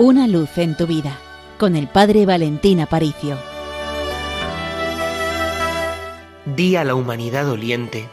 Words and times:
Una 0.00 0.28
luz 0.28 0.58
en 0.58 0.76
tu 0.76 0.86
vida 0.86 1.18
con 1.58 1.74
el 1.74 1.88
Padre 1.88 2.24
Valentín 2.24 2.78
Aparicio. 2.78 3.36
Di 6.46 6.76
a 6.76 6.84
la 6.84 6.94
humanidad 6.94 7.46
doliente 7.46 8.08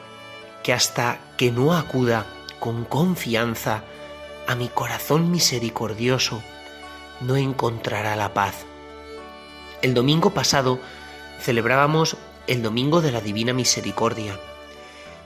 que 0.64 0.74
hasta 0.74 1.20
que 1.38 1.52
no 1.52 1.76
acuda 1.76 2.26
con 2.58 2.86
confianza 2.86 3.84
a 4.48 4.56
mi 4.56 4.68
corazón 4.68 5.30
misericordioso, 5.30 6.42
no 7.22 7.36
encontrará 7.36 8.16
la 8.16 8.34
paz. 8.34 8.66
El 9.84 9.94
domingo 9.94 10.32
pasado 10.32 10.80
celebrábamos 11.40 12.18
el 12.48 12.64
Domingo 12.64 13.02
de 13.02 13.12
la 13.12 13.22
Divina 13.22 13.54
Misericordia. 13.54 14.40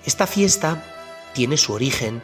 Esta 0.06 0.28
fiesta 0.28 0.84
tiene 1.32 1.56
su 1.56 1.72
origen 1.72 2.22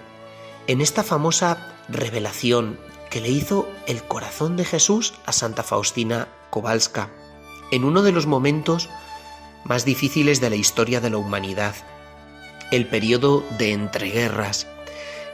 en 0.68 0.82
esta 0.82 1.04
famosa 1.04 1.78
revelación 1.88 2.78
que 3.10 3.22
le 3.22 3.30
hizo 3.30 3.70
el 3.88 4.04
corazón 4.04 4.58
de 4.58 4.66
Jesús 4.66 5.14
a 5.26 5.32
Santa 5.32 5.64
Faustina 5.64 6.28
Kowalska, 6.50 7.10
en 7.72 7.84
uno 7.84 8.04
de 8.04 8.12
los 8.12 8.26
momentos 8.26 8.90
más 9.64 9.86
difíciles 9.86 10.42
de 10.42 10.50
la 10.50 10.56
historia 10.56 11.02
de 11.02 11.10
la 11.10 11.18
humanidad, 11.18 11.76
el 12.72 12.88
periodo 12.88 13.44
de 13.58 13.72
entreguerras, 13.72 14.68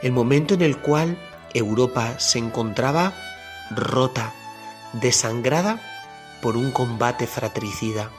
el 0.02 0.12
momento 0.12 0.54
en 0.54 0.62
el 0.62 0.78
cual 0.78 1.18
Europa 1.54 2.18
se 2.18 2.38
encontraba 2.38 3.12
rota, 3.70 4.32
desangrada 4.94 5.80
por 6.40 6.56
un 6.56 6.72
combate 6.72 7.26
fratricida, 7.26 8.10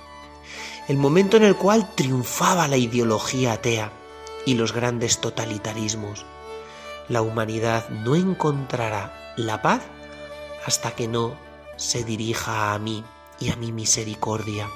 el 0.88 0.98
momento 0.98 1.38
en 1.38 1.44
el 1.44 1.56
cual 1.56 1.90
triunfaba 1.96 2.68
la 2.68 2.78
ideología 2.78 3.54
atea 3.54 3.92
y 4.46 4.56
los 4.56 4.74
grandes 4.74 5.20
totalitarismos. 5.20 6.26
La 7.10 7.22
humanidad 7.22 7.90
no 7.90 8.16
encontrará 8.16 9.34
la 9.36 9.62
paz 9.62 9.82
hasta 10.66 10.92
que 10.92 11.08
no 11.08 11.36
se 11.76 12.04
dirija 12.04 12.74
a 12.74 12.80
mí 12.80 13.04
y 13.40 13.52
a 13.52 13.56
mi 13.56 13.72
misericordia. 13.72 14.70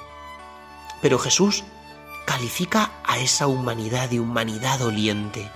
Pero 1.00 1.18
Jesús 1.18 1.64
califica 2.26 2.92
a 3.04 3.18
esa 3.18 3.46
humanidad 3.46 4.10
de 4.10 4.20
humanidad 4.20 4.78
doliente, 4.78 5.48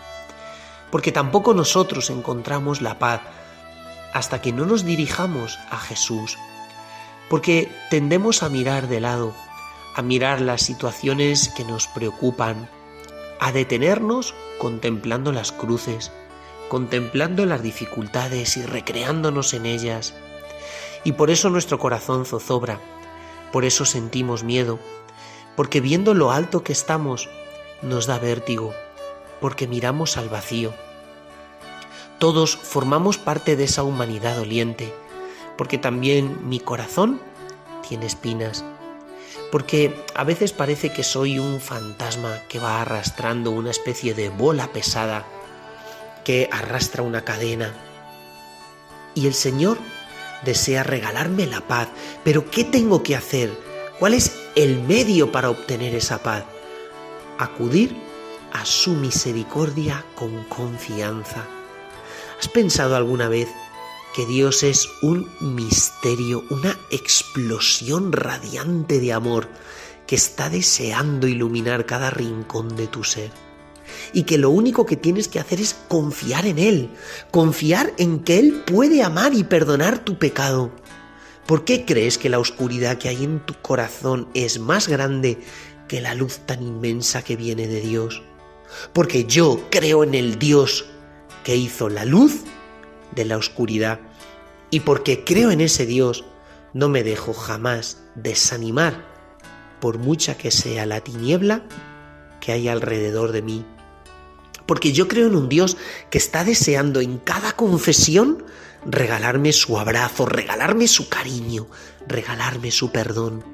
porque 0.90 1.12
tampoco 1.12 1.52
nosotros 1.52 2.08
encontramos 2.10 2.80
la 2.80 2.98
paz 2.98 3.20
hasta 4.14 4.40
que 4.40 4.52
no 4.52 4.64
nos 4.64 4.84
dirijamos 4.84 5.58
a 5.70 5.78
Jesús, 5.78 6.38
porque 7.28 7.70
tendemos 7.90 8.42
a 8.42 8.48
mirar 8.48 8.88
de 8.88 9.00
lado, 9.00 9.34
a 9.94 10.02
mirar 10.02 10.40
las 10.40 10.62
situaciones 10.62 11.48
que 11.50 11.64
nos 11.64 11.86
preocupan, 11.88 12.68
a 13.40 13.52
detenernos 13.52 14.34
contemplando 14.58 15.32
las 15.32 15.52
cruces, 15.52 16.12
contemplando 16.68 17.46
las 17.46 17.62
dificultades 17.62 18.56
y 18.56 18.62
recreándonos 18.62 19.54
en 19.54 19.66
ellas. 19.66 20.14
Y 21.04 21.12
por 21.12 21.30
eso 21.30 21.50
nuestro 21.50 21.78
corazón 21.78 22.24
zozobra, 22.24 22.80
por 23.52 23.64
eso 23.64 23.84
sentimos 23.84 24.44
miedo, 24.44 24.78
porque 25.56 25.80
viendo 25.80 26.14
lo 26.14 26.32
alto 26.32 26.64
que 26.64 26.72
estamos 26.72 27.28
nos 27.82 28.06
da 28.06 28.18
vértigo, 28.18 28.72
porque 29.40 29.66
miramos 29.66 30.16
al 30.16 30.28
vacío. 30.28 30.72
Todos 32.18 32.56
formamos 32.56 33.18
parte 33.18 33.56
de 33.56 33.64
esa 33.64 33.82
humanidad 33.82 34.36
doliente, 34.36 34.94
porque 35.58 35.78
también 35.78 36.48
mi 36.48 36.60
corazón 36.60 37.20
tiene 37.86 38.06
espinas, 38.06 38.64
porque 39.50 39.94
a 40.14 40.24
veces 40.24 40.52
parece 40.52 40.92
que 40.92 41.02
soy 41.02 41.38
un 41.38 41.60
fantasma 41.60 42.38
que 42.48 42.58
va 42.58 42.80
arrastrando 42.80 43.50
una 43.50 43.70
especie 43.70 44.14
de 44.14 44.30
bola 44.30 44.68
pesada, 44.72 45.26
que 46.24 46.48
arrastra 46.52 47.02
una 47.02 47.24
cadena. 47.24 47.72
Y 49.14 49.26
el 49.26 49.34
Señor 49.34 49.78
desea 50.44 50.82
regalarme 50.82 51.46
la 51.46 51.60
paz, 51.60 51.88
pero 52.24 52.50
¿qué 52.50 52.64
tengo 52.64 53.02
que 53.02 53.16
hacer? 53.16 53.50
¿Cuál 53.98 54.14
es 54.14 54.32
el 54.54 54.82
medio 54.82 55.30
para 55.30 55.50
obtener 55.50 55.94
esa 55.94 56.22
paz? 56.22 56.44
Acudir 57.38 57.96
a 58.52 58.64
su 58.64 58.92
misericordia 58.92 60.04
con 60.14 60.44
confianza. 60.44 61.46
¿Has 62.38 62.48
pensado 62.48 62.96
alguna 62.96 63.28
vez 63.28 63.48
que 64.14 64.26
Dios 64.26 64.62
es 64.62 64.88
un 65.00 65.30
misterio, 65.40 66.44
una 66.50 66.76
explosión 66.90 68.12
radiante 68.12 69.00
de 69.00 69.12
amor 69.12 69.48
que 70.06 70.16
está 70.16 70.50
deseando 70.50 71.26
iluminar 71.28 71.86
cada 71.86 72.10
rincón 72.10 72.76
de 72.76 72.88
tu 72.88 73.04
ser? 73.04 73.30
Y 74.12 74.24
que 74.24 74.38
lo 74.38 74.50
único 74.50 74.86
que 74.86 74.96
tienes 74.96 75.28
que 75.28 75.40
hacer 75.40 75.60
es 75.60 75.74
confiar 75.88 76.46
en 76.46 76.58
Él, 76.58 76.90
confiar 77.30 77.92
en 77.98 78.20
que 78.20 78.38
Él 78.38 78.62
puede 78.66 79.02
amar 79.02 79.34
y 79.34 79.44
perdonar 79.44 80.04
tu 80.04 80.18
pecado. 80.18 80.70
¿Por 81.46 81.64
qué 81.64 81.84
crees 81.84 82.18
que 82.18 82.28
la 82.28 82.38
oscuridad 82.38 82.98
que 82.98 83.08
hay 83.08 83.24
en 83.24 83.40
tu 83.40 83.54
corazón 83.54 84.28
es 84.34 84.58
más 84.58 84.88
grande 84.88 85.38
que 85.88 86.00
la 86.00 86.14
luz 86.14 86.38
tan 86.46 86.62
inmensa 86.62 87.22
que 87.22 87.36
viene 87.36 87.66
de 87.66 87.80
Dios? 87.80 88.22
Porque 88.92 89.24
yo 89.24 89.66
creo 89.70 90.04
en 90.04 90.14
el 90.14 90.38
Dios 90.38 90.86
que 91.44 91.56
hizo 91.56 91.88
la 91.88 92.04
luz 92.04 92.44
de 93.14 93.24
la 93.24 93.36
oscuridad. 93.36 94.00
Y 94.70 94.80
porque 94.80 95.24
creo 95.24 95.50
en 95.50 95.60
ese 95.60 95.84
Dios, 95.84 96.24
no 96.72 96.88
me 96.88 97.02
dejo 97.02 97.34
jamás 97.34 97.98
desanimar, 98.14 99.04
por 99.80 99.98
mucha 99.98 100.36
que 100.36 100.50
sea 100.50 100.86
la 100.86 101.00
tiniebla 101.00 101.62
que 102.40 102.52
hay 102.52 102.68
alrededor 102.68 103.32
de 103.32 103.42
mí. 103.42 103.66
Porque 104.66 104.92
yo 104.92 105.08
creo 105.08 105.28
en 105.28 105.36
un 105.36 105.48
Dios 105.48 105.76
que 106.10 106.18
está 106.18 106.44
deseando 106.44 107.00
en 107.00 107.18
cada 107.18 107.52
confesión 107.52 108.44
regalarme 108.84 109.52
su 109.52 109.78
abrazo, 109.78 110.26
regalarme 110.26 110.88
su 110.88 111.08
cariño, 111.08 111.66
regalarme 112.06 112.70
su 112.70 112.90
perdón. 112.90 113.44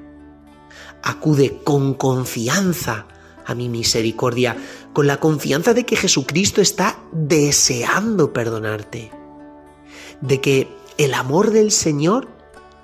Acude 1.03 1.61
con 1.63 1.93
confianza 1.93 3.07
a 3.45 3.55
mi 3.55 3.69
misericordia, 3.69 4.57
con 4.93 5.07
la 5.07 5.19
confianza 5.19 5.73
de 5.73 5.85
que 5.85 5.95
Jesucristo 5.95 6.61
está 6.61 6.99
deseando 7.11 8.33
perdonarte 8.33 9.19
de 10.21 10.41
que 10.41 10.67
el 10.97 11.13
amor 11.13 11.51
del 11.51 11.71
Señor 11.71 12.27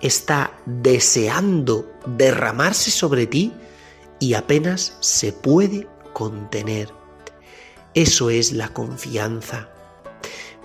está 0.02 0.52
deseando 0.66 1.92
derramarse 2.06 2.92
sobre 2.92 3.28
ti 3.28 3.54
y 4.20 4.34
apenas 4.34 4.98
se 5.00 5.34
puede 5.34 5.88
contener. 6.14 6.94
Eso 7.96 8.30
es 8.30 8.52
la 8.52 8.70
confianza. 8.70 9.70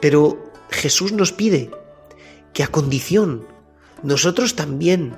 Pero 0.01 0.53
Jesús 0.71 1.13
nos 1.13 1.33
pide 1.33 1.71
que 2.53 2.65
a 2.65 2.69
condición 2.69 3.47
nosotros 4.03 4.57
también 4.57 5.17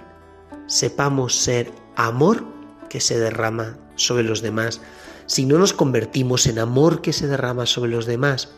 sepamos 0.67 1.37
ser 1.37 1.73
amor 1.97 2.45
que 2.91 3.01
se 3.01 3.19
derrama 3.19 3.79
sobre 3.97 4.25
los 4.25 4.43
demás. 4.43 4.83
Si 5.27 5.47
no 5.47 5.57
nos 5.57 5.73
convertimos 5.73 6.47
en 6.47 6.59
amor 6.59 7.01
que 7.01 7.15
se 7.15 7.27
derrama 7.27 7.65
sobre 7.65 7.91
los 7.91 8.05
demás, 8.05 8.51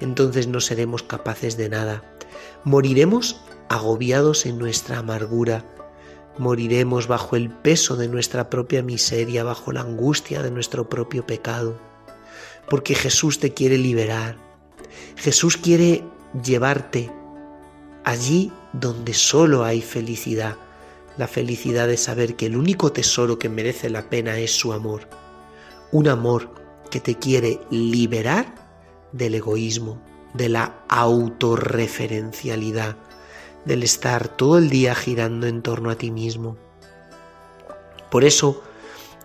entonces 0.00 0.48
no 0.48 0.60
seremos 0.60 1.04
capaces 1.04 1.56
de 1.56 1.68
nada. 1.68 2.02
Moriremos 2.64 3.40
agobiados 3.68 4.46
en 4.46 4.58
nuestra 4.58 4.98
amargura, 4.98 5.64
moriremos 6.38 7.06
bajo 7.06 7.36
el 7.36 7.50
peso 7.50 7.96
de 7.96 8.08
nuestra 8.08 8.50
propia 8.50 8.82
miseria, 8.82 9.44
bajo 9.44 9.70
la 9.70 9.82
angustia 9.82 10.42
de 10.42 10.50
nuestro 10.50 10.88
propio 10.88 11.24
pecado, 11.24 11.78
porque 12.68 12.94
Jesús 12.94 13.38
te 13.38 13.54
quiere 13.54 13.78
liberar, 13.78 14.36
Jesús 15.16 15.56
quiere 15.56 16.04
llevarte 16.44 17.10
allí 18.04 18.52
donde 18.72 19.14
solo 19.14 19.64
hay 19.64 19.82
felicidad, 19.82 20.56
la 21.16 21.28
felicidad 21.28 21.88
de 21.88 21.96
saber 21.96 22.36
que 22.36 22.46
el 22.46 22.56
único 22.56 22.92
tesoro 22.92 23.38
que 23.38 23.48
merece 23.48 23.90
la 23.90 24.08
pena 24.08 24.38
es 24.38 24.52
su 24.52 24.72
amor, 24.72 25.08
un 25.92 26.08
amor 26.08 26.50
que 26.90 27.00
te 27.00 27.16
quiere 27.16 27.60
liberar 27.70 28.54
del 29.12 29.34
egoísmo, 29.34 30.00
de 30.34 30.48
la 30.48 30.84
autorreferencialidad, 30.88 32.96
del 33.64 33.82
estar 33.82 34.28
todo 34.28 34.58
el 34.58 34.70
día 34.70 34.94
girando 34.94 35.46
en 35.46 35.62
torno 35.62 35.90
a 35.90 35.96
ti 35.96 36.10
mismo. 36.10 36.56
Por 38.10 38.24
eso, 38.24 38.62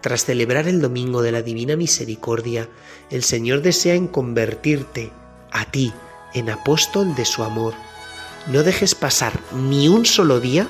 tras 0.02 0.26
celebrar 0.26 0.68
el 0.68 0.82
Domingo 0.82 1.22
de 1.22 1.32
la 1.32 1.42
Divina 1.42 1.76
Misericordia, 1.76 2.68
el 3.10 3.24
Señor 3.24 3.62
desea 3.62 3.94
en 3.94 4.08
convertirte 4.08 5.12
a 5.52 5.66
ti 5.66 5.94
en 6.34 6.50
apóstol 6.50 7.16
de 7.16 7.26
su 7.26 7.44
amor. 7.44 7.74
No 8.48 8.64
dejes 8.64 8.96
pasar 8.96 9.40
ni 9.54 9.88
un 9.88 10.06
solo 10.06 10.40
día 10.40 10.68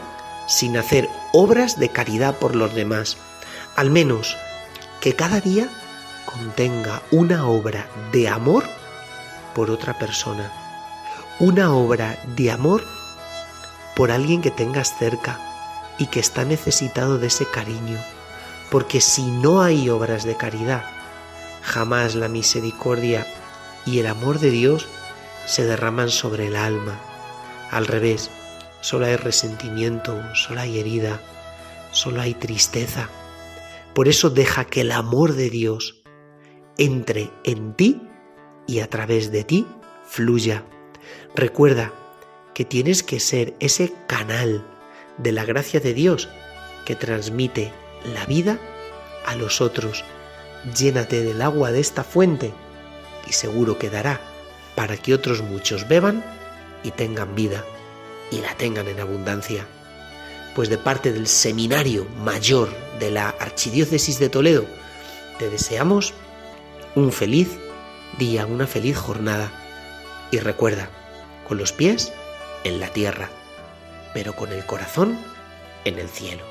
sin 0.48 0.76
hacer 0.76 1.08
obras 1.32 1.80
de 1.80 1.90
caridad 1.90 2.38
por 2.38 2.56
los 2.56 2.76
demás. 2.76 3.18
Al 3.76 3.90
menos 3.90 4.36
que 5.00 5.16
cada 5.16 5.40
día 5.40 5.70
contenga 6.26 7.02
una 7.12 7.48
obra 7.48 7.88
de 8.12 8.28
amor 8.28 8.66
por 9.56 9.72
otra 9.72 9.98
persona. 9.98 10.52
Una 11.40 11.74
obra 11.74 12.20
de 12.36 12.52
amor 12.52 12.84
por 13.96 14.12
alguien 14.12 14.42
que 14.42 14.52
tengas 14.52 14.98
cerca 14.98 15.40
y 15.98 16.08
que 16.08 16.20
está 16.20 16.44
necesitado 16.44 17.18
de 17.18 17.28
ese 17.28 17.46
cariño. 17.46 17.98
Porque 18.72 19.02
si 19.02 19.30
no 19.30 19.62
hay 19.62 19.90
obras 19.90 20.24
de 20.24 20.38
caridad, 20.38 20.86
jamás 21.62 22.16
la 22.16 22.30
misericordia 22.30 23.28
y 23.86 24.00
el 24.00 24.08
amor 24.08 24.40
de 24.40 24.50
Dios 24.50 24.88
se 25.46 25.66
derraman 25.66 26.10
sobre 26.10 26.48
el 26.48 26.56
alma. 26.56 27.00
Al 27.70 27.86
revés, 27.86 28.32
solo 28.80 29.06
hay 29.06 29.18
resentimiento, 29.18 30.20
solo 30.34 30.62
hay 30.62 30.80
herida, 30.80 31.20
solo 31.92 32.22
hay 32.22 32.34
tristeza. 32.34 33.10
Por 33.94 34.08
eso 34.08 34.30
deja 34.30 34.66
que 34.66 34.82
el 34.82 34.92
amor 34.92 35.34
de 35.34 35.50
Dios 35.50 36.02
entre 36.78 37.30
en 37.44 37.74
ti 37.74 38.02
y 38.68 38.80
a 38.80 38.90
través 38.90 39.32
de 39.32 39.44
ti 39.44 39.68
fluya. 40.08 40.64
Recuerda 41.36 41.92
que 42.54 42.66
tienes 42.66 43.04
que 43.04 43.20
ser 43.20 43.54
ese 43.60 43.94
canal 44.08 44.66
de 45.18 45.32
la 45.32 45.44
gracia 45.44 45.80
de 45.80 45.94
Dios 45.94 46.30
que 46.86 46.96
transmite 46.96 47.74
la 48.06 48.26
vida 48.26 48.60
a 49.26 49.36
los 49.36 49.62
otros. 49.62 50.04
Llénate 50.78 51.24
del 51.24 51.42
agua 51.42 51.72
de 51.72 51.80
esta 51.80 52.04
fuente 52.04 52.54
y 53.28 53.34
seguro 53.34 53.78
quedará 53.78 54.20
para 54.76 54.98
que 54.98 55.14
otros 55.14 55.42
muchos 55.42 55.88
beban 55.88 56.24
y 56.84 56.92
tengan 56.92 57.36
vida 57.36 57.64
y 58.32 58.40
la 58.40 58.56
tengan 58.56 58.88
en 58.88 59.00
abundancia. 59.00 59.66
Pues 60.56 60.70
de 60.70 60.78
parte 60.78 61.14
del 61.14 61.28
Seminario 61.28 62.06
Mayor 62.24 62.70
de 63.00 63.12
la 63.12 63.30
Archidiócesis 63.30 64.20
de 64.20 64.30
Toledo, 64.30 64.66
te 65.40 65.50
deseamos 65.50 66.14
un 66.96 67.12
feliz 67.12 67.50
día, 68.18 68.46
una 68.46 68.68
feliz 68.68 68.98
jornada. 68.98 69.52
Y 70.32 70.40
recuerda, 70.40 70.90
con 71.48 71.58
los 71.58 71.74
pies 71.74 72.12
en 72.64 72.80
la 72.80 72.88
tierra, 72.88 73.30
pero 74.14 74.36
con 74.36 74.52
el 74.52 74.66
corazón 74.66 75.18
en 75.86 76.00
el 76.00 76.10
cielo. 76.10 76.51